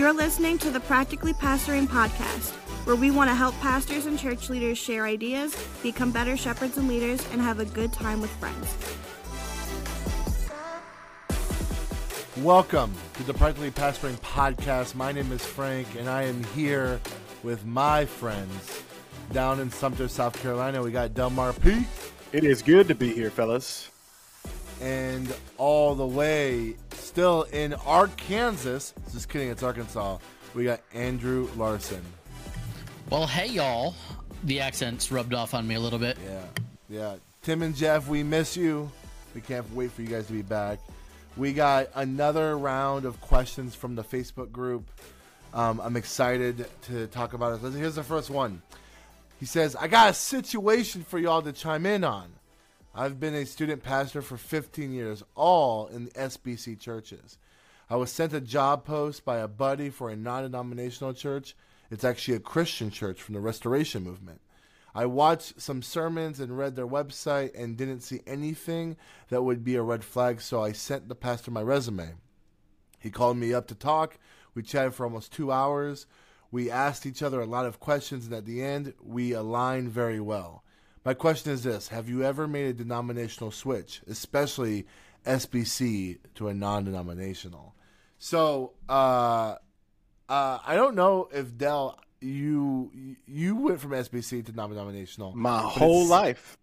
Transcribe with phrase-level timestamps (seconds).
[0.00, 2.52] You're listening to the Practically Pastoring Podcast,
[2.86, 6.88] where we want to help pastors and church leaders share ideas, become better shepherds and
[6.88, 8.66] leaders, and have a good time with friends.
[12.42, 14.94] Welcome to the Practically Pastoring Podcast.
[14.94, 16.98] My name is Frank, and I am here
[17.42, 18.82] with my friends
[19.32, 20.80] down in Sumter, South Carolina.
[20.80, 21.86] We got Delmar P.
[22.32, 23.90] It is good to be here, fellas.
[24.80, 26.76] And all the way
[27.10, 30.18] still in Arkansas, just kidding, it's Arkansas,
[30.54, 32.04] we got Andrew Larson.
[33.10, 33.96] Well, hey, y'all.
[34.44, 36.16] The accent's rubbed off on me a little bit.
[36.24, 36.44] Yeah,
[36.88, 37.16] yeah.
[37.42, 38.88] Tim and Jeff, we miss you.
[39.34, 40.78] We can't wait for you guys to be back.
[41.36, 44.88] We got another round of questions from the Facebook group.
[45.52, 47.72] Um, I'm excited to talk about it.
[47.72, 48.62] Here's the first one.
[49.40, 52.30] He says, I got a situation for y'all to chime in on.
[52.92, 57.38] I've been a student pastor for 15 years, all in the SBC churches.
[57.88, 61.54] I was sent a job post by a buddy for a non denominational church.
[61.88, 64.40] It's actually a Christian church from the Restoration Movement.
[64.92, 68.96] I watched some sermons and read their website and didn't see anything
[69.28, 72.14] that would be a red flag, so I sent the pastor my resume.
[72.98, 74.18] He called me up to talk.
[74.52, 76.06] We chatted for almost two hours.
[76.50, 80.18] We asked each other a lot of questions, and at the end, we aligned very
[80.18, 80.64] well.
[81.04, 84.86] My question is this Have you ever made a denominational switch, especially
[85.26, 87.74] SBC to a non denominational?
[88.18, 89.56] So, uh,
[90.28, 95.60] uh, I don't know if Dell, you you went from SBC to non denominational my
[95.60, 96.58] whole life.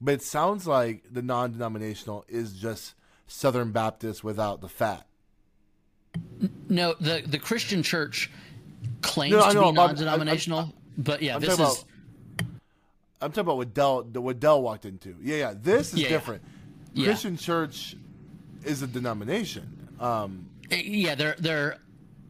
[0.00, 2.94] But it sounds like the non denominational is just
[3.26, 5.06] Southern Baptist without the fat.
[6.68, 8.30] No, the the Christian church
[9.00, 11.58] claims no, to be non denominational, but yeah, I'm this is.
[11.58, 11.84] About,
[13.20, 15.16] I'm talking about what Dell what Dell walked into.
[15.20, 15.54] Yeah, yeah.
[15.60, 16.08] This is Yeah.
[16.08, 16.42] different.
[16.94, 17.06] Yeah.
[17.06, 17.96] Christian church
[18.64, 19.88] is a denomination.
[20.00, 21.78] Um, Yeah, they're they're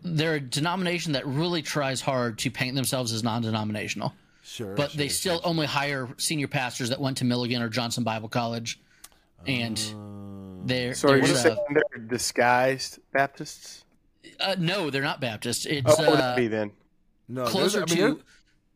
[0.03, 4.99] they're a denomination that really tries hard to paint themselves as non-denominational, sure, but sure,
[4.99, 8.79] they still only hire senior pastors that went to Milligan or Johnson Bible College,
[9.47, 9.77] and
[10.67, 13.85] they're, So are you there's, saying uh, they're disguised Baptists?
[14.39, 15.67] uh, no, they're not Baptists.
[15.67, 16.71] It's Oh, what would uh, be then?
[17.29, 18.23] no closer there's- I mean, to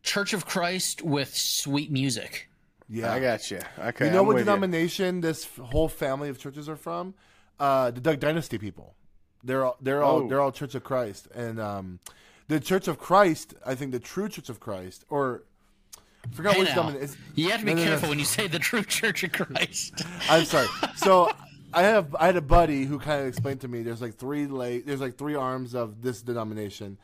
[0.03, 2.49] Church of Christ with sweet music.
[2.89, 3.11] yeah.
[3.13, 3.59] I got you.
[3.79, 7.13] Okay, you know I'm what with denomination this whole family of churches are from?
[7.59, 8.95] Uh, the Duck Dynasty people.
[9.43, 10.27] They're all they're all Oh.
[10.27, 11.99] they're all Church of Christ, and um,
[12.47, 13.53] the Church of Christ.
[13.65, 15.43] I think the true Church of Christ, or
[16.25, 17.17] I forgot Hey which denomination.
[17.35, 17.89] you have to be No, no, no.
[17.89, 20.01] careful when you say the true Church of Christ.
[20.29, 20.67] I'm sorry.
[20.95, 21.29] So
[21.73, 24.47] I have I had a buddy who kind of explained to me there's like three
[24.47, 26.97] leg there's like three arms of this denomination.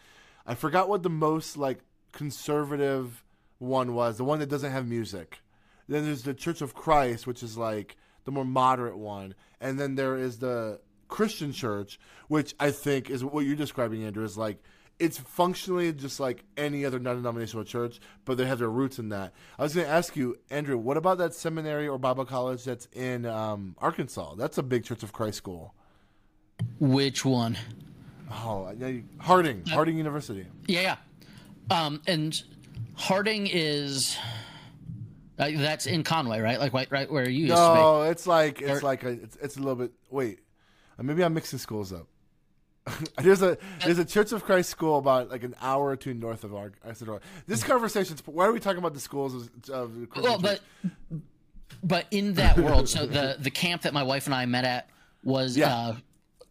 [0.48, 1.80] I forgot what the most like
[2.12, 3.24] conservative
[3.60, 5.42] one was, the one that doesn't have music.
[5.88, 9.96] Then there's the Church of Christ, which is like the more moderate one, and then
[9.96, 14.62] there is the Christian Church, which I think is what you're describing, Andrew, is like
[15.00, 19.34] it's functionally just like any other non-denominational church, but they have their roots in that.
[19.58, 22.86] I was going to ask you, Andrew, what about that seminary or Bible college that's
[22.94, 24.36] in um, Arkansas?
[24.36, 25.74] That's a big Church of Christ school.
[26.80, 27.58] Which one?
[28.30, 28.74] Oh,
[29.20, 30.46] Harding, Harding University.
[30.68, 30.96] Yeah, yeah.
[31.70, 32.42] Um, and
[32.96, 34.18] Harding is
[35.38, 36.60] uh, that's in Conway, right?
[36.60, 39.56] Like right, right where you used No, it's like it's Or- like a, it's, it's
[39.58, 39.92] a little bit.
[40.10, 40.40] Wait,
[40.98, 42.08] uh, maybe I'm mixing schools up.
[43.22, 46.44] there's a there's a Church of Christ school about like an hour or two north
[46.44, 46.72] of our.
[46.86, 47.08] I said,
[47.46, 48.22] this conversation's.
[48.26, 50.06] Why are we talking about the schools of, of the to be.
[50.08, 50.62] Christian Well, but
[51.84, 54.90] but in that world, so the the camp that my wife and I met at
[55.24, 55.74] was Yeah.
[55.76, 55.96] uh,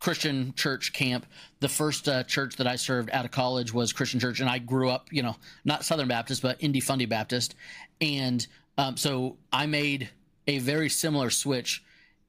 [0.01, 1.27] Christian church camp.
[1.61, 4.59] The first uh, church that I served out of college was Christian church, and I
[4.59, 7.55] grew up, you know, not Southern Baptist, but Indie Fundy Baptist,
[8.01, 8.47] and
[8.79, 10.09] um, so I made
[10.47, 11.85] a very similar switch.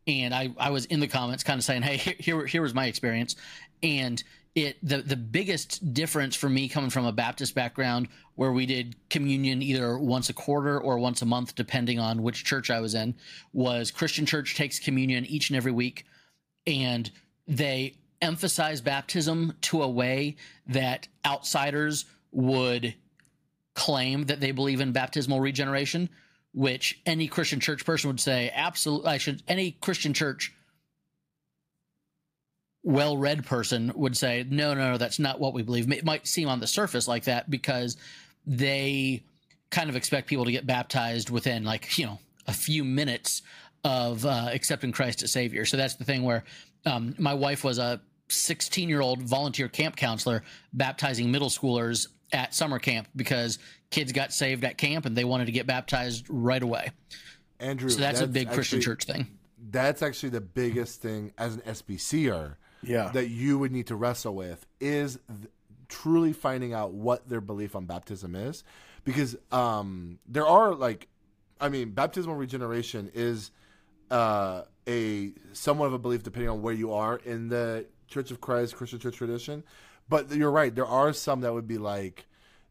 [0.08, 2.74] And I, I was in the comments kind of saying, hey, here, here, here was
[2.74, 3.36] my experience.
[3.84, 4.22] And
[4.56, 8.96] it the, the biggest difference for me coming from a Baptist background where we did
[9.10, 12.96] communion either once a quarter or once a month, depending on which church I was
[12.96, 13.14] in,
[13.54, 16.06] was Christian church takes communion each and every week.
[16.66, 17.12] And
[17.50, 20.38] they emphasize baptism to a way
[20.68, 22.94] that outsiders would
[23.74, 26.10] claim that they believe in baptismal regeneration,
[26.54, 30.54] which any Christian church person would say, absolutely, I should, any Christian church
[32.84, 35.92] well read person would say, no, no, no, that's not what we believe.
[35.92, 37.98] It might seem on the surface like that because
[38.46, 39.24] they
[39.72, 43.42] kind of expect people to get baptized within like, you know, a few minutes
[43.84, 45.66] of uh, accepting Christ as Savior.
[45.66, 46.44] So that's the thing where
[46.86, 50.44] um, my wife was a 16 year old volunteer camp counselor
[50.74, 53.58] baptizing middle schoolers at summer camp because
[53.90, 56.92] kids got saved at camp and they wanted to get baptized right away.
[57.60, 59.28] Andrew, So that's, a big Christian actually- church thing.
[59.72, 63.10] That's actually the biggest thing as an SBCer Yeah.
[63.10, 65.50] that you would need to wrestle with is th-
[65.90, 68.64] truly finding out what their belief on baptism is,
[69.04, 71.08] because um, there are like,
[71.60, 73.52] I mean, baptismal regeneration is
[74.12, 78.42] uh, a somewhat of a belief depending on where you are in the Church of
[78.42, 79.64] Christ Christian church tradition.
[80.08, 82.26] But you're right, there are some that would be like,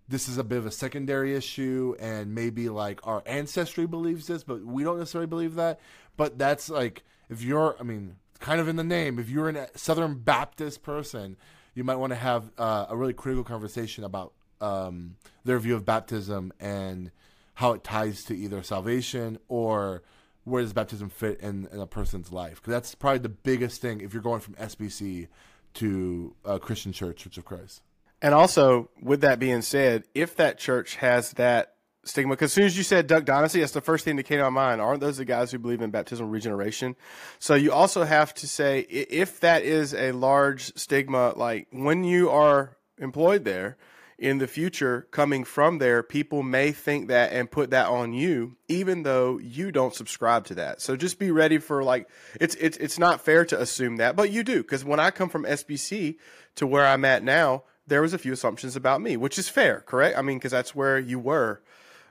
[0.08, 4.42] this is a bit of a secondary issue, and maybe like our ancestry believes this,
[4.42, 5.78] but we don't necessarily believe that.
[6.16, 9.68] But that's like, if you're, I mean, kind of in the name, if you're a
[9.78, 11.36] Southern Baptist person,
[11.74, 15.84] you might want to have uh, a really critical conversation about um, their view of
[15.84, 17.12] baptism and
[17.54, 20.02] how it ties to either salvation or
[20.48, 22.56] where does baptism fit in, in a person's life?
[22.56, 25.28] Because that's probably the biggest thing if you're going from SBC
[25.74, 27.82] to a Christian Church, Church of Christ.
[28.20, 31.74] And also, with that being said, if that church has that
[32.04, 34.38] stigma, because as soon as you said Duck Dynasty, that's the first thing that came
[34.38, 34.80] to my mind.
[34.80, 36.96] Aren't those the guys who believe in baptismal regeneration?
[37.38, 42.30] So you also have to say if that is a large stigma, like when you
[42.30, 43.76] are employed there,
[44.18, 48.56] in the future coming from there, people may think that and put that on you,
[48.66, 50.80] even though you don't subscribe to that.
[50.80, 52.08] So just be ready for like
[52.40, 55.28] it's it's it's not fair to assume that, but you do because when I come
[55.28, 56.16] from SBC
[56.56, 59.84] to where I'm at now, there was a few assumptions about me, which is fair,
[59.86, 60.18] correct?
[60.18, 61.62] I mean, because that's where you were.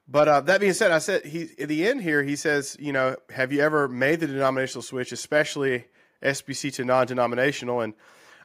[0.08, 2.94] But uh, that being said, I said he at the end here he says, you
[2.94, 5.86] know, have you ever made the denominational switch, especially
[6.24, 7.82] SBC to non-denominational?
[7.82, 7.94] And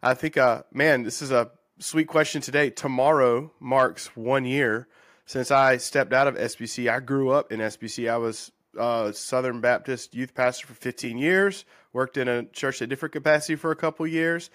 [0.02, 2.70] I think, uh, man, this is a sweet question today.
[2.70, 4.88] Tomorrow marks one year
[5.26, 6.90] since I stepped out of SBC.
[6.90, 8.10] I grew up in SBC.
[8.10, 12.88] I was uh, Southern Baptist youth pastor for 15 years, worked in a church at
[12.88, 14.50] different capacity for a couple years.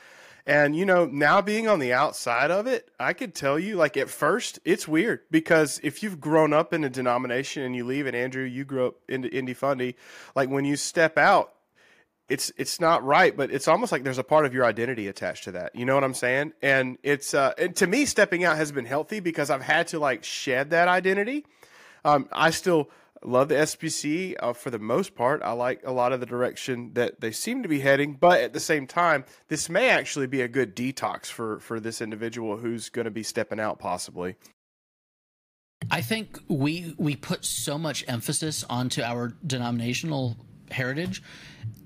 [0.46, 3.98] And, you know, now being on the outside of it, I could tell you, like,
[3.98, 8.08] at first, it's weird because if you've grown up in a denomination and you leave,
[8.08, 9.98] and Andrew, you grew up in Indy Fundy,
[10.36, 11.54] like, when you step out,
[12.30, 15.46] it's it's not right, but it's almost like there's a part of your identity attached
[15.46, 15.76] to that.
[15.76, 16.54] You know what I'm saying?
[16.62, 20.00] And it's uh, and to me, stepping out has been healthy because I've had to
[20.00, 21.46] like shed that identity.
[22.04, 22.90] Um, I still
[23.24, 25.42] love the SBC uh, for the most part.
[25.42, 28.54] I like a lot of the direction that they seem to be heading, but at
[28.54, 32.90] the same time, this may actually be a good detox for for this individual who's
[32.90, 34.36] going to be stepping out possibly.
[35.90, 40.36] I think we we put so much emphasis onto our denominational
[40.72, 41.24] heritage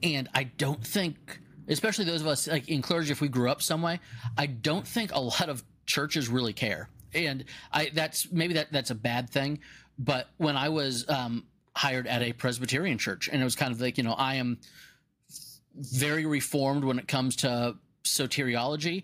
[0.04, 3.62] and I don't think, especially those of us like in clergy, if we grew up
[3.62, 4.00] some way,
[4.38, 6.90] I don't think a lot of churches really care.
[7.14, 9.60] And I that's maybe that that's a bad thing.
[10.00, 11.46] But when I was um,
[11.76, 14.60] hired at a Presbyterian church, and it was kind of like you know I am
[15.76, 19.04] very reformed when it comes to soteriology,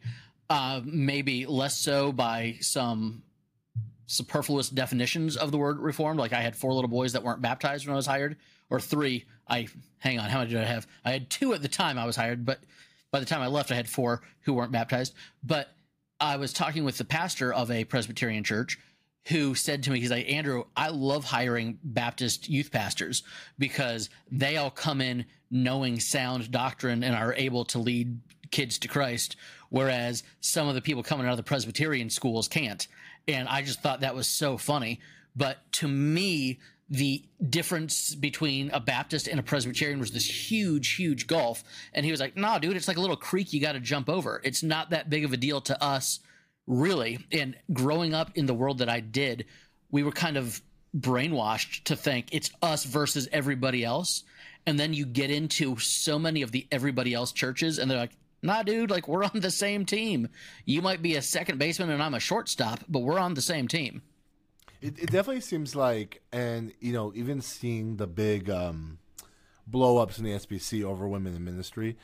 [0.50, 3.24] uh, maybe less so by some
[4.08, 6.20] superfluous definitions of the word reformed.
[6.20, 8.38] Like I had four little boys that weren't baptized when I was hired,
[8.70, 9.26] or three.
[9.48, 9.68] I
[10.00, 10.88] hang on, how many did I have?
[11.06, 12.60] I had two at the time I was hired, but
[13.12, 15.14] by the time I left, I had four who weren't baptized.
[15.44, 15.70] But
[16.20, 18.80] I was talking with the pastor of a Presbyterian church
[19.28, 23.24] who said to me, he's like, Andrew, I love hiring Baptist youth pastors
[23.60, 28.20] because they all come in knowing sound doctrine and are able to lead
[28.52, 29.36] kids to Christ,
[29.70, 32.88] whereas some of the people coming out of the Presbyterian schools can't.
[33.28, 35.00] And I just thought that was so funny.
[35.36, 36.60] But to me,
[36.90, 41.64] the difference between a Baptist and a Presbyterian was this huge, huge gulf.
[41.94, 44.10] And he was like, nah, dude, it's like a little creek you got to jump
[44.10, 44.42] over.
[44.44, 46.22] It's not that big of a deal to us,
[46.66, 47.20] really.
[47.32, 49.46] And growing up in the world that I did,
[49.92, 50.62] we were kind of
[50.98, 54.24] brainwashed to think it's us versus everybody else.
[54.66, 58.18] And then you get into so many of the everybody else churches, and they're like,
[58.42, 60.30] nah, dude, like we're on the same team.
[60.66, 63.68] You might be a second baseman and I'm a shortstop, but we're on the same
[63.68, 64.02] team.
[64.82, 69.00] It, it definitely seems like, and you know, even seeing the big um,
[69.66, 71.98] blow ups in the SBC over women in ministry,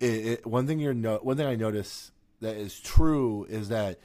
[0.00, 4.00] it, it, one thing you're no, one thing I notice that is true is that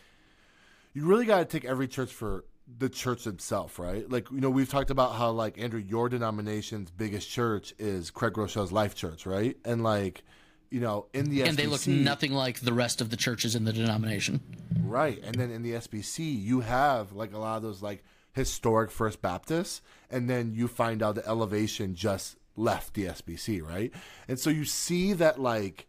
[0.94, 2.46] you really got to take every church for
[2.78, 4.10] the church itself, right?
[4.10, 8.34] Like you know, we've talked about how like Andrew, your denomination's biggest church is Craig
[8.34, 9.58] Groeschel's Life Church, right?
[9.66, 10.24] And like
[10.72, 13.56] you know, in the and SBC, they look nothing like the rest of the churches
[13.56, 14.40] in the denomination.
[14.82, 15.22] Right.
[15.22, 19.22] And then in the SBC, you have like a lot of those like historic First
[19.22, 23.92] Baptists, and then you find out the elevation just left the SBC, right?
[24.28, 25.88] And so you see that like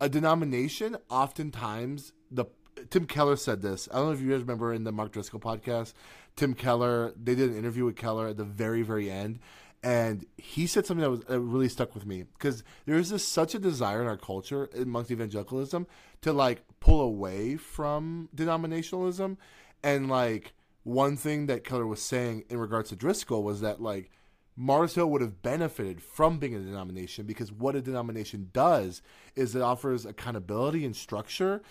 [0.00, 2.46] a denomination, oftentimes the
[2.90, 3.88] Tim Keller said this.
[3.90, 5.94] I don't know if you guys remember in the Mark Driscoll podcast,
[6.36, 9.40] Tim Keller, they did an interview with Keller at the very, very end.
[9.86, 13.24] And he said something that was that really stuck with me because there is this
[13.24, 15.86] such a desire in our culture amongst evangelicalism
[16.22, 19.36] to like pull away from denominationalism
[19.84, 24.10] and like one thing that Keller was saying in regards to Driscoll was that like
[24.56, 29.02] Mars Hill would have benefited from being a denomination because what a denomination does
[29.36, 31.62] is it offers accountability and structure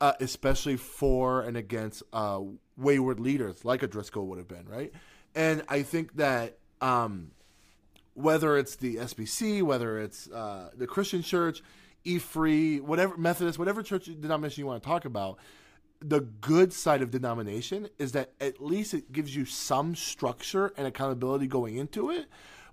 [0.00, 2.40] uh, especially for and against uh,
[2.76, 4.92] wayward leaders like a Driscoll would have been, right?
[5.36, 7.30] And I think that um,
[8.22, 11.62] whether it's the SBC, whether it's uh, the Christian Church,
[12.04, 15.38] E Free, whatever Methodist, whatever church denomination you want to talk about,
[16.00, 20.86] the good side of denomination is that at least it gives you some structure and
[20.86, 22.26] accountability going into it.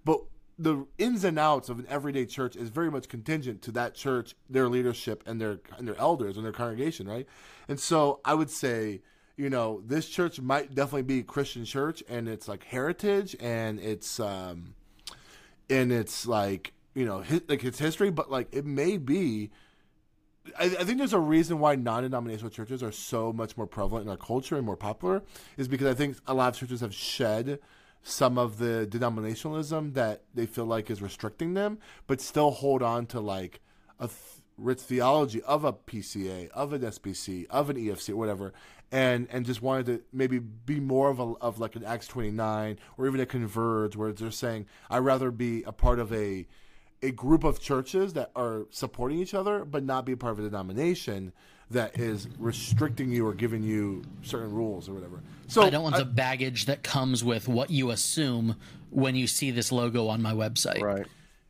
[0.06, 0.22] But
[0.58, 4.34] the ins and outs of an everyday church is very much contingent to that church,
[4.50, 7.28] their leadership, and their and their elders and their congregation, right?
[7.68, 9.02] And so I would say,
[9.36, 13.80] you know, this church might definitely be a Christian church, and it's like heritage, and
[13.80, 14.74] it's um,
[15.70, 19.52] and it's like you know, like its history, but like it may be
[20.58, 24.10] I, I, think there's a reason why non-denominational churches are so much more prevalent in
[24.10, 25.24] our culture and more popular
[25.58, 27.60] is because I think a lot of churches have shed
[28.04, 33.06] some of the denominationalism that they feel like is restricting them, but still hold on
[33.08, 33.62] to like
[34.00, 34.20] a th-
[34.58, 38.54] rich theology of a PCA, of an SBC, of an EFC, or whatever,
[38.92, 42.80] and and just wanted to maybe be more of a of like an Acts 29
[42.98, 46.48] or even a Converge, where they're saying I'd rather be a part of a
[47.04, 50.40] a group of churches that are supporting each other, but not be a part of
[50.40, 51.32] a denomination
[51.70, 55.22] that is restricting you or giving you certain rules or whatever.
[55.48, 58.56] So I don't want I, the baggage that comes with what you assume
[58.90, 60.82] when you see this logo on my website.
[60.82, 61.06] Right.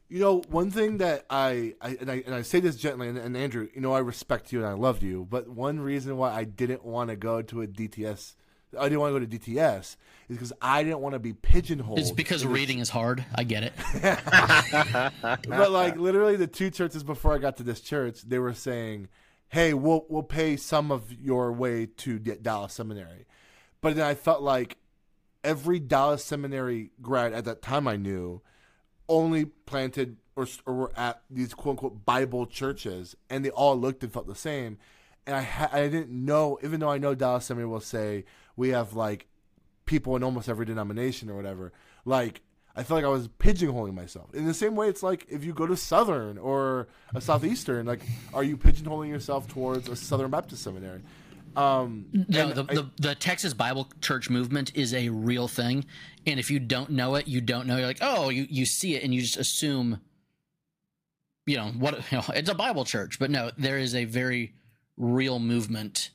[0.09, 3.17] You know, one thing that I, I and I and I say this gently, and,
[3.17, 6.33] and Andrew, you know, I respect you and I love you, but one reason why
[6.33, 8.35] I didn't want to go to a DTS
[8.77, 9.95] I didn't want to go to DTS is
[10.27, 11.99] because I didn't want to be pigeonholed.
[11.99, 13.23] It's because reading is hard.
[13.33, 13.73] I get it.
[15.47, 19.07] but like literally, the two churches before I got to this church, they were saying,
[19.49, 23.25] "Hey, we'll we'll pay some of your way to Dallas Seminary,"
[23.81, 24.77] but then I felt like
[25.43, 28.41] every Dallas Seminary grad at that time I knew
[29.09, 34.03] only planted or, or were at these quote unquote Bible churches, and they all looked
[34.03, 34.77] and felt the same.
[35.25, 38.23] And I ha- I didn't know, even though I know Dallas Seminary will say
[38.55, 39.27] we have like
[39.85, 41.73] people in almost every denomination or whatever.
[42.05, 42.41] Like
[42.75, 44.33] I feel like I was pigeonholing myself.
[44.35, 48.01] In the same way, it's like if you go to Southern or a Southeastern, like
[48.33, 51.01] are you pigeonholing yourself towards a Southern Baptist seminary?
[51.55, 55.85] Um, no, the, I, the, the Texas Bible Church movement is a real thing,
[56.25, 57.77] and if you don't know it, you don't know.
[57.77, 60.01] You're like, oh, you you see it, and you just assume,
[61.45, 64.53] you know, what you know, it's a Bible church, but no, there is a very
[64.97, 66.11] real movement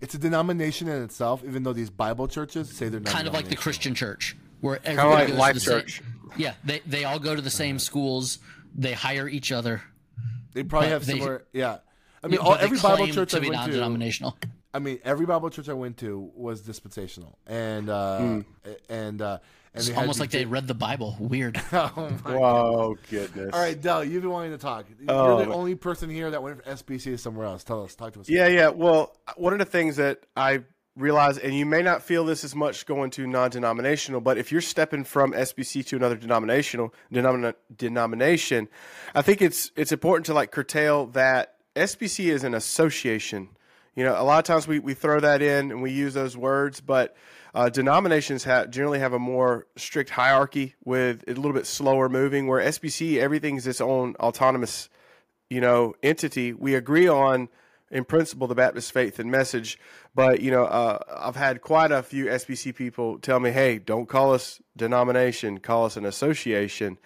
[0.00, 3.34] it's a denomination in itself, even though these Bible churches say they're not kind of
[3.34, 6.00] like the Christian church, where kind of like Life Church.
[6.00, 8.38] Same, yeah, they they all go to the same schools.
[8.74, 9.82] They hire each other.
[10.54, 11.20] They probably have they.
[11.52, 11.78] Yeah,
[12.22, 14.32] I mean, all, every Bible church to I went to.
[14.74, 18.44] I mean, every Bible church I went to was dispensational, and uh, mm.
[18.88, 19.38] and uh,
[19.74, 21.16] and it's almost like they read the Bible.
[21.18, 21.60] Weird.
[21.72, 23.50] oh my Whoa, goodness.
[23.52, 24.86] All right, Dell, you've been wanting to talk.
[25.08, 27.64] Oh, You're the only person here that went from SBC to somewhere else.
[27.64, 27.94] Tell us.
[27.94, 28.28] Talk to us.
[28.28, 28.68] Yeah, yeah.
[28.68, 30.64] Well, one of the things that I
[30.96, 34.60] realize, and you may not feel this as much going to non-denominational, but if you're
[34.60, 38.68] stepping from SBC to another denominational denomina, denomination,
[39.14, 43.48] I think it's it's important to like curtail that SBC is an association.
[43.94, 46.34] You know, a lot of times we, we throw that in and we use those
[46.34, 47.14] words, but
[47.54, 52.46] uh, denominations have, generally have a more strict hierarchy with a little bit slower moving.
[52.46, 54.88] Where SBC, everything's its own autonomous,
[55.50, 56.54] you know, entity.
[56.54, 57.50] We agree on,
[57.90, 59.78] in principle, the Baptist faith and message.
[60.14, 64.08] But you know, uh, I've had quite a few SBC people tell me, "Hey, don't
[64.08, 66.96] call us denomination, call us an association."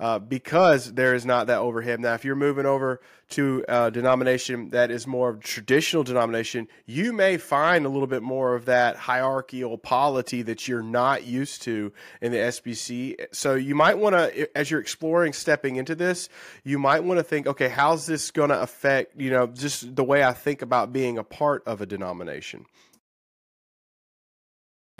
[0.00, 2.00] Uh, because there is not that overhead.
[2.00, 6.68] Now, if you're moving over to a denomination that is more of a traditional denomination,
[6.86, 11.62] you may find a little bit more of that hierarchical polity that you're not used
[11.62, 13.26] to in the SBC.
[13.32, 16.28] So you might want to, as you're exploring stepping into this,
[16.64, 20.04] you might want to think, okay, how's this going to affect, you know, just the
[20.04, 22.66] way I think about being a part of a denomination?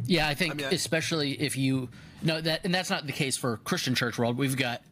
[0.07, 1.89] Yeah, I think I mean, I, especially if you
[2.23, 4.37] know that, and that's not the case for Christian church world.
[4.37, 4.83] We've got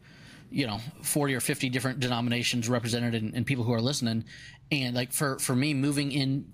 [0.49, 4.25] you know 40 or 50 different denominations represented and, and people who are listening,
[4.71, 6.53] and like for for me moving in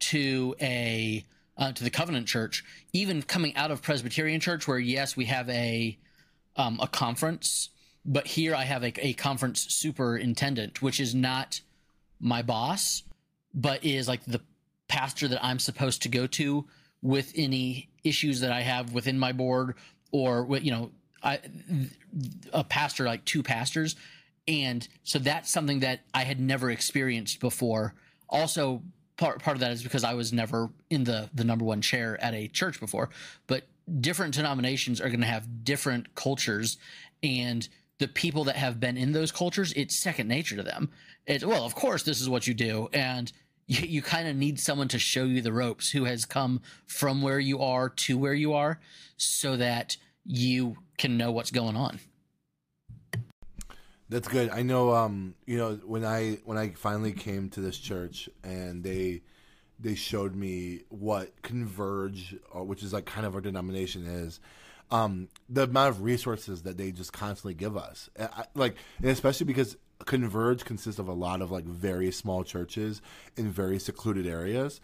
[0.00, 1.24] to a
[1.56, 5.48] uh, to the Covenant Church, even coming out of Presbyterian Church, where yes, we have
[5.48, 5.98] a
[6.56, 7.70] um, a conference,
[8.04, 11.60] but here I have a, a conference superintendent, which is not
[12.20, 13.02] my boss,
[13.52, 14.40] but is like the
[14.88, 16.66] pastor that I'm supposed to go to
[17.04, 19.76] with any issues that I have within my board
[20.10, 20.90] or you know,
[21.22, 21.38] I,
[22.52, 23.94] a pastor, like two pastors.
[24.48, 27.94] And so that's something that I had never experienced before.
[28.28, 28.82] Also,
[29.16, 32.18] part, part of that is because I was never in the, the number one chair
[32.22, 33.10] at a church before,
[33.46, 33.64] but
[34.00, 36.78] different denominations are going to have different cultures
[37.22, 37.68] and
[37.98, 40.90] the people that have been in those cultures, it's second nature to them.
[41.26, 42.88] It's, well, of course, this is what you do.
[42.92, 43.32] And
[43.66, 47.22] you, you kind of need someone to show you the ropes who has come from
[47.22, 48.80] where you are to where you are
[49.16, 52.00] so that you can know what's going on.
[54.08, 54.50] That's good.
[54.50, 54.94] I know.
[54.94, 59.22] Um, you know, when I when I finally came to this church and they
[59.80, 64.40] they showed me what Converge, uh, which is like kind of our denomination, is.
[64.90, 69.78] Um, the amount of resources that they just constantly give us, I, like, especially because
[70.06, 73.00] Converge consists of a lot of like very small churches
[73.36, 74.80] in very secluded areas.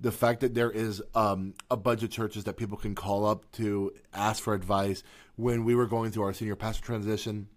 [0.00, 3.50] The fact that there is um, a bunch of churches that people can call up
[3.52, 5.02] to ask for advice.
[5.36, 7.48] When we were going through our senior pastor transition,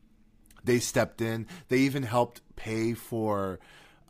[0.64, 1.48] they stepped in.
[1.70, 3.60] They even helped pay for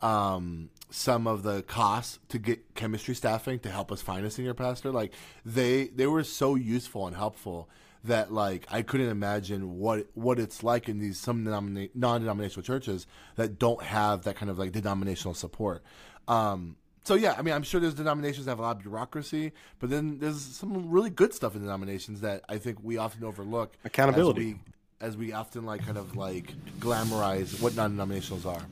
[0.02, 4.54] um, some of the costs to get chemistry staffing to help us find a senior
[4.54, 4.90] pastor.
[4.90, 5.12] Like
[5.44, 7.68] they they were so useful and helpful
[8.04, 13.06] that like I couldn't imagine what what it's like in these some non denominational churches
[13.36, 15.82] that don't have that kind of like denominational support.
[16.26, 19.52] Um, so yeah, I mean, I'm sure there's denominations that have a lot of bureaucracy,
[19.78, 23.76] but then there's some really good stuff in denominations that I think we often overlook.
[23.84, 24.58] Accountability.
[25.00, 28.62] As we, as we often like kind of like glamorize what non-denominationals are.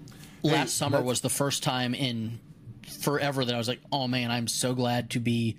[0.43, 2.39] Last hey, summer was the first time in
[3.01, 5.57] forever that I was like, "Oh man, I'm so glad to be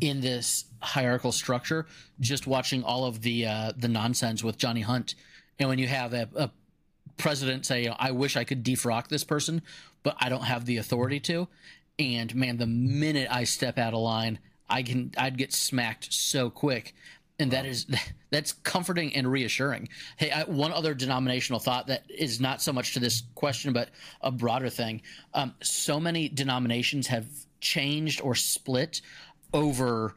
[0.00, 1.86] in this hierarchical structure."
[2.20, 5.14] Just watching all of the uh, the nonsense with Johnny Hunt,
[5.58, 6.50] and when you have a, a
[7.16, 9.62] president say, "I wish I could defrock this person,
[10.02, 11.48] but I don't have the authority to,"
[11.98, 16.50] and man, the minute I step out of line, I can I'd get smacked so
[16.50, 16.94] quick
[17.38, 17.86] and that is
[18.30, 19.88] that's comforting and reassuring.
[20.16, 23.88] Hey, I, one other denominational thought that is not so much to this question, but
[24.20, 25.02] a broader thing.
[25.34, 27.26] Um, so many denominations have
[27.60, 29.00] changed or split
[29.52, 30.14] over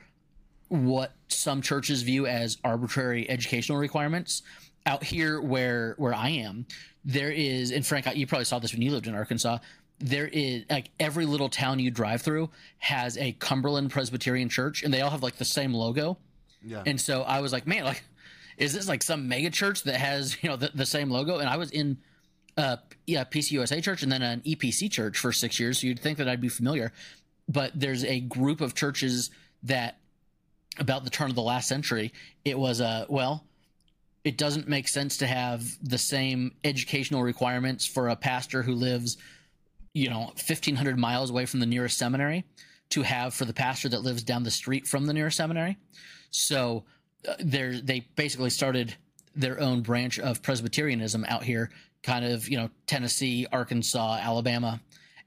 [0.69, 4.43] what some churches view as arbitrary educational requirements.
[4.85, 6.65] Out here, where where I am,
[7.05, 9.59] there is, and Frank, you probably saw this when you lived in Arkansas.
[10.00, 14.91] There is like every little town you drive through has a Cumberland Presbyterian Church, and
[14.91, 16.17] they all have like the same logo
[16.63, 16.84] yeah.
[16.86, 18.03] And so I was like, man, like,
[18.58, 21.39] is this like some mega church that has you know the, the same logo?
[21.39, 21.97] And I was in
[22.58, 22.77] uh
[23.08, 26.27] yeah PCUSA church and then an EPC church for six years, so you'd think that
[26.27, 26.91] I'd be familiar.
[27.47, 29.30] But there's a group of churches
[29.63, 29.97] that
[30.77, 32.13] about the turn of the last century,
[32.45, 33.45] it was a uh, well,
[34.23, 39.17] it doesn't make sense to have the same educational requirements for a pastor who lives,
[39.93, 42.45] you know, 1500 miles away from the nearest seminary
[42.91, 45.77] to have for the pastor that lives down the street from the nearest seminary.
[46.30, 46.84] So
[47.27, 48.95] uh, they basically started
[49.36, 51.71] their own branch of Presbyterianism out here,
[52.04, 54.80] kind of you know Tennessee, Arkansas, Alabama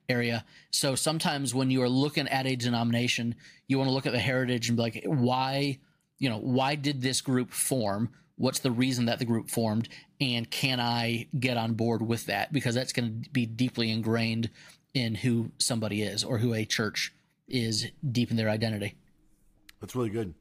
[0.08, 0.44] area.
[0.70, 3.34] So sometimes when you are looking at a denomination,
[3.68, 5.78] you want to look at the heritage and be like, why,
[6.18, 8.10] you know, why did this group form?
[8.36, 9.88] What's the reason that the group formed?
[10.20, 12.52] And can I get on board with that?
[12.52, 14.50] Because that's going to be deeply ingrained
[14.92, 17.12] in who somebody is or who a church
[17.48, 18.96] is deep in their identity.
[19.80, 20.34] That's really good.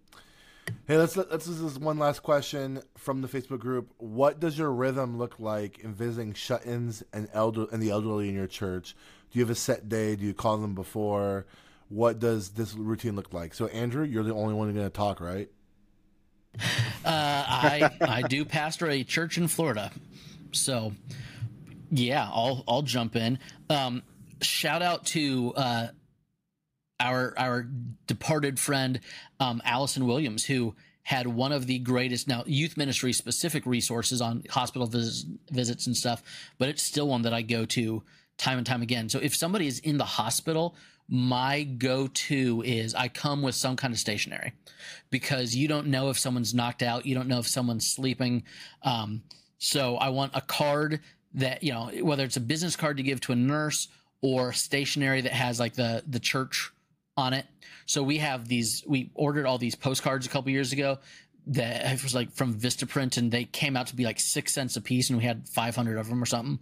[0.87, 3.91] Hey, let's let's this is one last question from the Facebook group.
[3.97, 8.35] What does your rhythm look like in visiting shut-ins and elder and the elderly in
[8.35, 8.95] your church?
[9.33, 10.15] Do you have a set day?
[10.15, 11.47] Do you call them before?
[11.89, 13.55] What does this routine look like?
[13.55, 15.49] So, Andrew, you're the only one going to talk, right?
[17.05, 17.09] Uh,
[17.45, 19.91] I I do pastor a church in Florida,
[20.53, 20.93] so
[21.91, 23.39] yeah, I'll I'll jump in.
[23.69, 24.03] Um,
[24.41, 25.87] shout out to uh,
[27.01, 27.67] our our
[28.07, 29.01] departed friend
[29.41, 34.43] um, Allison Williams, who had one of the greatest now youth ministry specific resources on
[34.49, 36.23] hospital vis- visits and stuff,
[36.57, 38.01] but it's still one that I go to
[38.37, 39.09] time and time again.
[39.09, 40.75] So if somebody is in the hospital,
[41.07, 44.53] my go to is I come with some kind of stationery
[45.09, 48.43] because you don't know if someone's knocked out, you don't know if someone's sleeping.
[48.83, 49.23] Um,
[49.57, 51.01] so I want a card
[51.35, 53.87] that you know whether it's a business card to give to a nurse
[54.21, 56.71] or stationery that has like the the church
[57.17, 57.45] on it.
[57.85, 58.83] So we have these.
[58.87, 60.99] We ordered all these postcards a couple years ago.
[61.47, 64.77] That it was like from Vistaprint, and they came out to be like six cents
[64.77, 66.59] a piece, and we had 500 of them or something.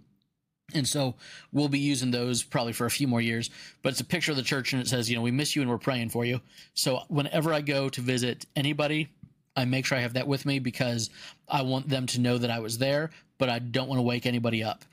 [0.73, 1.15] And so
[1.51, 3.49] we'll be using those probably for a few more years.
[3.81, 5.61] But it's a picture of the church, and it says, you know, we miss you
[5.61, 6.41] and we're praying for you.
[6.73, 9.09] So whenever I go to visit anybody,
[9.55, 11.09] I make sure I have that with me because
[11.47, 14.25] I want them to know that I was there, but I don't want to wake
[14.25, 14.85] anybody up.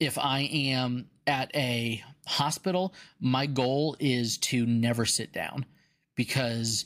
[0.00, 5.66] If I am at a hospital, my goal is to never sit down
[6.16, 6.84] because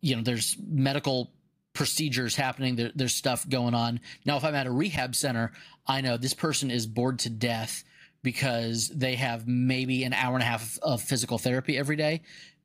[0.00, 1.32] you know there's medical
[1.72, 2.76] procedures happening.
[2.76, 4.00] There, there's stuff going on.
[4.24, 5.52] Now if i'm at a rehab center
[5.86, 7.84] i know this person is bored to death
[8.22, 12.20] because they have maybe an hour and a half of physical therapy every day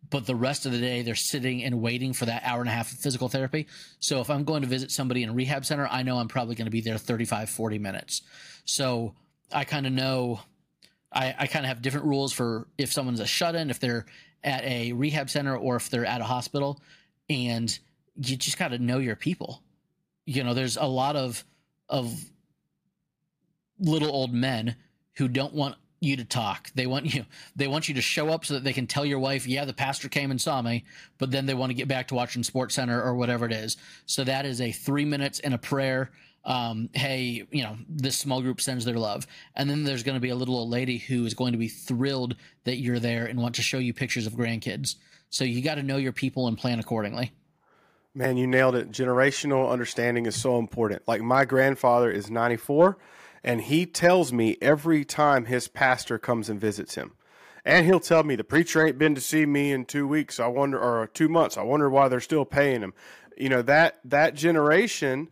[0.10, 2.74] but the rest of the day they're sitting and waiting for that hour and a
[2.74, 3.68] half of physical therapy.
[4.00, 6.56] So if i'm going to visit somebody in a rehab center i know i'm probably
[6.56, 8.22] going to be there 35 40 minutes.
[8.66, 9.16] So
[9.52, 10.42] i kind of know
[11.16, 14.06] I, I kind of have different rules for if someone's a shut in, if they're
[14.44, 16.82] at a rehab center, or if they're at a hospital.
[17.30, 17.78] And
[18.16, 19.62] you just got to know your people.
[20.26, 21.44] You know, there's a lot of
[21.90, 22.14] of
[23.80, 24.76] little old men
[25.18, 26.72] who don't want you to talk.
[26.76, 27.26] They want you
[27.56, 29.74] they want you to show up so that they can tell your wife, "Yeah, the
[29.74, 30.86] pastor came and saw me,"
[31.18, 33.78] but then they want to get back to watching Sports Center or whatever it is.
[34.06, 36.12] So that is a 3 minutes and a prayer.
[36.44, 39.26] Um, hey, you know, this small group sends their love.
[39.56, 41.68] And then there's going to be a little old lady who is going to be
[41.68, 44.96] thrilled that you're there and want to show you pictures of grandkids.
[45.32, 47.32] So you got to know your people and plan accordingly.
[48.18, 48.92] Man, you nailed it.
[48.92, 51.04] Generational understanding is so important.
[51.06, 52.98] Like my grandfather is 94
[53.44, 57.12] and he tells me every time his pastor comes and visits him.
[57.66, 60.40] And he'll tell me the preacher ain't been to see me in two weeks.
[60.40, 61.58] I wonder, or two months.
[61.58, 62.94] I wonder why they're still paying him.
[63.38, 65.30] You know that that generation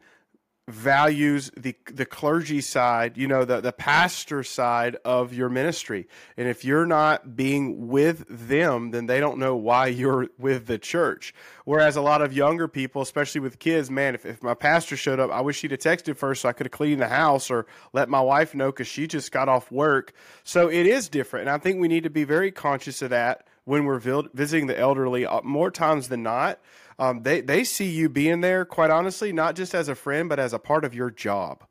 [0.67, 6.07] values the the clergy side, you know, the the pastor side of your ministry.
[6.37, 10.77] And if you're not being with them, then they don't know why you're with the
[10.77, 11.33] church.
[11.65, 15.19] Whereas a lot of younger people, especially with kids, man, if, if my pastor showed
[15.19, 17.65] up, I wish he'd have texted first so I could have cleaned the house or
[17.91, 20.13] let my wife know because she just got off work.
[20.43, 21.47] So it is different.
[21.47, 23.99] And I think we need to be very conscious of that when we're
[24.33, 26.59] visiting the elderly uh, more times than not
[26.99, 30.39] um, they they see you being there quite honestly not just as a friend but
[30.39, 31.63] as a part of your job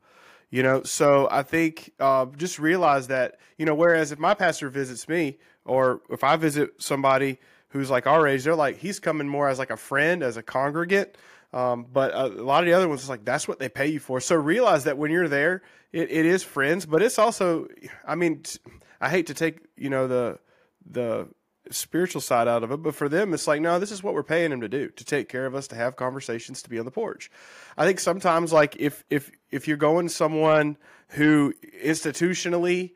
[0.49, 0.83] you know?
[0.83, 5.37] So i think uh, just realize that you know whereas if my pastor visits me
[5.65, 9.57] or if i visit somebody who's like our age they're like he's coming more as
[9.57, 11.17] like a friend as a congregant.
[11.51, 13.99] Um, but a, a, lot of the other ones like that's what they pay you
[13.99, 14.19] for.
[14.19, 17.67] So realize that when you're there it, it is friends but it's also
[18.05, 18.43] i mean
[18.99, 20.39] i hate to take you know the
[20.89, 21.27] the
[21.71, 24.23] spiritual side out of it, but for them, it's like, no, this is what we're
[24.23, 26.85] paying them to do, to take care of us, to have conversations, to be on
[26.85, 27.31] the porch.
[27.77, 30.77] I think sometimes, like if if if you're going someone
[31.09, 32.91] who institutionally,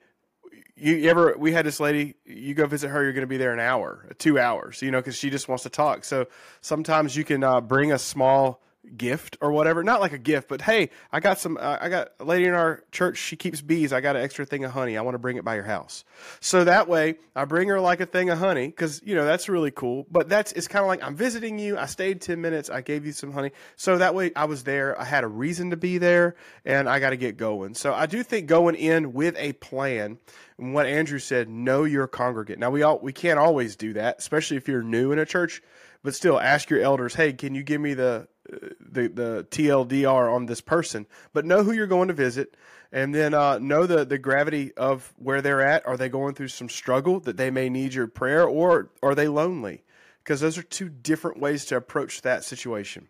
[0.75, 3.53] you ever we had this lady, you go visit her, you're going to be there
[3.53, 6.03] an hour, two hours, you know, because she just wants to talk.
[6.03, 6.27] So
[6.61, 8.61] sometimes you can uh, bring a small
[8.95, 9.83] gift or whatever.
[9.83, 11.57] Not like a gift, but hey, I got some.
[11.57, 13.17] Uh, I got a lady in our church.
[13.17, 13.91] She keeps bees.
[13.91, 14.97] I got an extra thing of honey.
[14.97, 16.03] I want to bring it by your house.
[16.39, 19.49] So that way, I bring her like a thing of honey because you know that's
[19.49, 20.05] really cool.
[20.09, 21.77] But that's it's kind of like I'm visiting you.
[21.77, 22.69] I stayed ten minutes.
[22.69, 23.51] I gave you some honey.
[23.75, 24.99] So that way, I was there.
[24.99, 27.73] I had a reason to be there, and I got to get going.
[27.73, 30.17] So I do think going in with a plan.
[30.57, 32.57] And what Andrew said, know your congregate.
[32.57, 35.61] Now we all we can't always do that, especially if you're new in a church.
[36.03, 37.15] But still, ask your elders.
[37.15, 41.71] Hey, can you give me the the the TLDR on this person, but know who
[41.71, 42.55] you're going to visit,
[42.91, 45.85] and then uh, know the the gravity of where they're at.
[45.87, 49.27] Are they going through some struggle that they may need your prayer, or are they
[49.27, 49.83] lonely?
[50.23, 53.07] Because those are two different ways to approach that situation.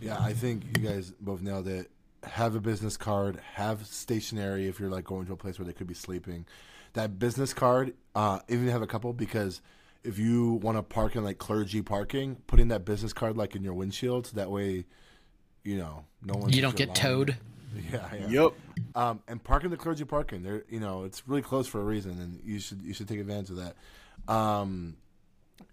[0.00, 1.90] Yeah, I think you guys both nailed it.
[2.22, 3.40] Have a business card.
[3.54, 6.46] Have stationery if you're like going to a place where they could be sleeping.
[6.92, 9.60] That business card, uh, even have a couple because
[10.04, 13.64] if you want to park in like clergy parking, putting that business card like in
[13.64, 14.84] your windshield, so that way,
[15.64, 17.36] you know, no one you don't get towed.
[17.92, 18.28] Yeah, yeah.
[18.28, 18.52] Yep.
[18.94, 22.12] Um, and parking the clergy parking, there, you know, it's really close for a reason,
[22.20, 24.32] and you should you should take advantage of that.
[24.32, 24.96] Um,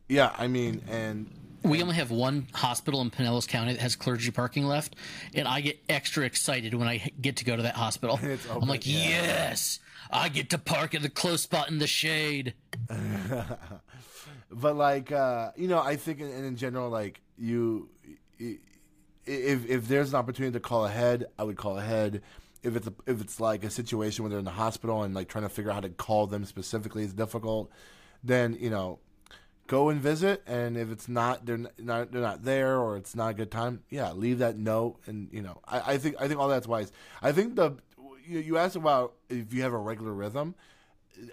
[0.09, 1.29] yeah, I mean, and
[1.63, 4.95] we only have one hospital in Pinellas County that has clergy parking left,
[5.35, 8.19] and I get extra excited when I get to go to that hospital.
[8.51, 9.09] I'm like, yeah.
[9.09, 12.55] yes, I get to park at the close spot in the shade.
[14.51, 17.89] but like uh, you know, I think in, in general, like you,
[18.39, 22.21] if if there's an opportunity to call ahead, I would call ahead.
[22.63, 25.27] If it's a, if it's like a situation where they're in the hospital and like
[25.27, 27.71] trying to figure out how to call them specifically is difficult,
[28.23, 28.99] then you know,
[29.67, 30.43] go and visit.
[30.45, 33.83] And if it's not they're not they're not there or it's not a good time,
[33.89, 34.99] yeah, leave that note.
[35.07, 36.91] And you know, I, I think I think all that's wise.
[37.21, 37.77] I think the
[38.27, 40.55] you, you asked about if you have a regular rhythm.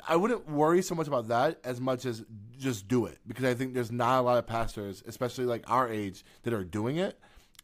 [0.06, 2.24] I wouldn't worry so much about that as much as
[2.58, 5.88] just do it because I think there's not a lot of pastors, especially like our
[5.88, 7.18] age, that are doing it,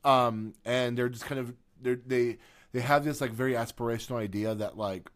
[0.04, 2.38] um, and they're just kind of they
[2.72, 5.10] they have this like very aspirational idea that like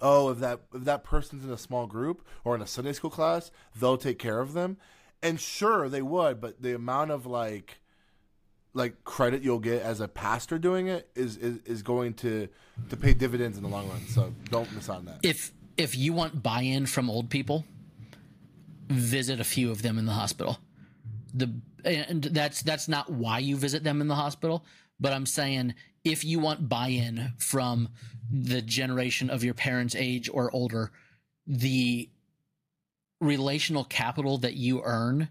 [0.00, 3.10] oh if that if that person's in a small group or in a Sunday school
[3.10, 4.76] class they'll take care of them,
[5.22, 7.78] and sure they would, but the amount of like
[8.74, 12.48] like credit you'll get as a pastor doing it is, is is going to
[12.90, 14.00] to pay dividends in the long run.
[14.08, 15.20] So don't miss out on that.
[15.22, 17.64] If if you want buy-in from old people,
[18.88, 20.58] visit a few of them in the hospital.
[21.32, 21.52] The
[21.84, 24.64] and that's that's not why you visit them in the hospital,
[24.98, 27.88] but I'm saying if you want buy-in from
[28.30, 30.92] the generation of your parents' age or older,
[31.46, 32.08] the
[33.20, 35.28] relational capital that you earn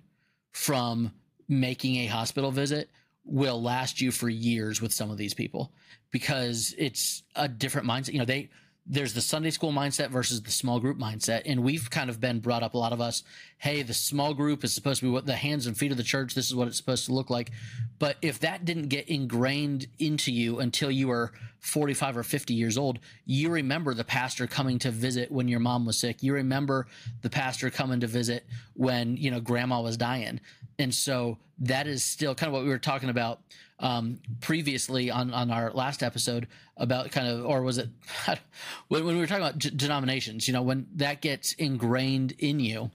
[0.51, 1.11] from
[1.47, 2.89] making a hospital visit
[3.25, 5.71] will last you for years with some of these people
[6.11, 8.13] because it's a different mindset.
[8.13, 8.49] You know, they
[8.85, 11.43] there's the Sunday school mindset versus the small group mindset.
[11.45, 13.23] And we've kind of been brought up a lot of us,
[13.57, 16.03] hey, the small group is supposed to be what the hands and feet of the
[16.03, 16.35] church.
[16.35, 17.51] This is what it's supposed to look like.
[17.97, 22.77] But if that didn't get ingrained into you until you were 45 or 50 years
[22.77, 26.21] old, you remember the pastor coming to visit when your mom was sick.
[26.21, 26.87] You remember
[27.21, 30.41] the pastor coming to visit when, you know, grandma was dying.
[30.77, 33.39] And so that is still kind of what we were talking about
[33.83, 37.89] um, previously on, on our last episode about kind of, or was it
[38.87, 42.61] when, when we were talking about d- denominations, you know, when that gets ingrained in
[42.61, 42.89] you,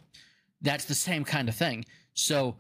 [0.62, 1.85] that's the same kind of thing.
[2.14, 2.57] So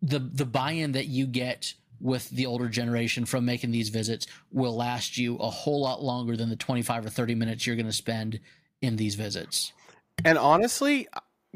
[0.00, 4.76] the, the buy-in that you get with the older generation from making these visits will
[4.76, 7.92] last you a whole lot longer than the 25 or 30 minutes you're going to
[7.92, 8.38] spend
[8.80, 9.72] in these visits.
[10.24, 11.08] And honestly,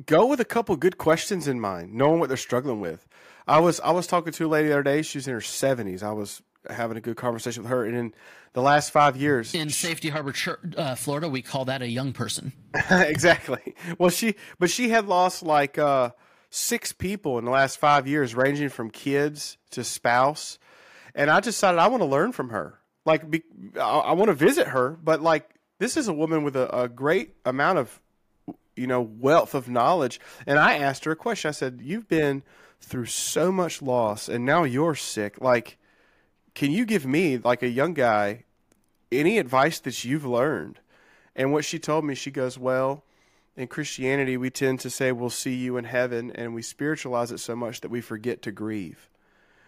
[0.05, 3.07] go with a couple good questions in mind, knowing what they're struggling with.
[3.49, 5.03] I was I was talking to a lady the other day.
[5.03, 6.03] She's in her seventies.
[6.03, 8.15] I was having a good conversation with her, and in
[8.53, 10.35] the last five years, in Safety Harbor,
[10.77, 12.53] uh, Florida, we call that a young person.
[12.91, 13.75] exactly.
[13.99, 16.11] Well, she but she had lost like uh,
[16.51, 20.59] six people in the last five years, ranging from kids to spouse,
[21.15, 22.79] and I decided I want to learn from her.
[23.07, 23.43] Like, be,
[23.77, 26.89] I, I want to visit her, but like this is a woman with a, a
[26.89, 28.01] great amount of
[28.77, 31.49] you know wealth of knowledge, and I asked her a question.
[31.49, 32.43] I said, "You've been."
[32.81, 35.79] Through so much loss and now you're sick like
[36.55, 38.45] can you give me like a young guy
[39.13, 40.79] any advice that you've learned
[41.37, 43.05] and what she told me she goes well
[43.57, 47.39] in christianity we tend to say we'll see you in heaven and we spiritualize it
[47.39, 49.11] so much that we forget to grieve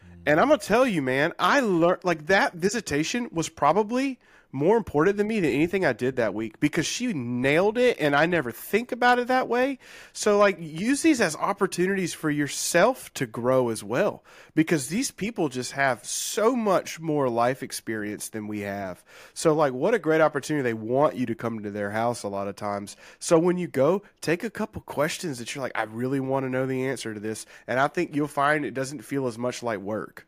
[0.05, 0.23] mm-hmm.
[0.27, 4.19] and i'm to tell you man i learned like that visitation was probably
[4.53, 8.17] more important than me than anything I did that week because she nailed it and
[8.17, 9.79] I never think about it that way.
[10.13, 15.49] So like use these as opportunities for yourself to grow as well because these people
[15.49, 19.05] just have so much more life experience than we have.
[19.35, 22.29] So like what a great opportunity they want you to come to their house a
[22.29, 22.97] lot of times.
[23.19, 26.51] So when you go, take a couple questions that you're like I really want to
[26.51, 29.63] know the answer to this and I think you'll find it doesn't feel as much
[29.63, 30.27] like work.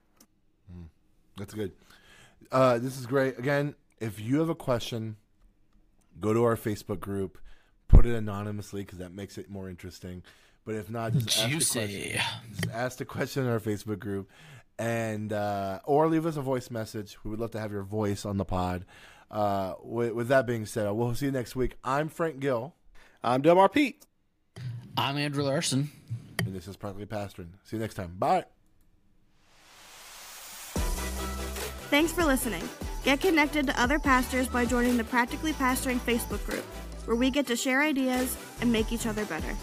[0.72, 0.86] Mm,
[1.36, 1.72] that's good.
[2.52, 3.38] Uh, this is great.
[3.38, 5.16] Again, if you have a question,
[6.20, 7.38] go to our Facebook group,
[7.86, 10.24] put it anonymously because that makes it more interesting.
[10.64, 14.28] But if not, just ask, the question, just ask the question in our Facebook group,
[14.78, 17.16] and uh, or leave us a voice message.
[17.24, 18.84] We would love to have your voice on the pod.
[19.30, 21.76] Uh, with, with, that being said, we'll see you next week.
[21.82, 22.74] I'm Frank Gill.
[23.24, 24.04] I'm Delmar Pete.
[24.96, 25.90] I'm Andrew Larson.
[26.44, 27.48] And this is Practically Pastoring.
[27.64, 28.14] See you next time.
[28.18, 28.44] Bye.
[31.88, 32.68] Thanks for listening.
[33.04, 36.64] Get connected to other pastors by joining the Practically Pastoring Facebook group,
[37.04, 39.56] where we get to share ideas and make each other better.